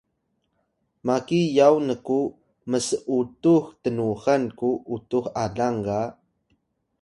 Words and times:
maki 1.05 1.41
yaw 1.57 1.75
nku 1.89 2.19
ms’utux 2.71 3.63
tnuxan 3.83 4.43
ku 4.59 4.69
utux 4.95 5.25
alang 5.43 5.79
ga 5.85 6.01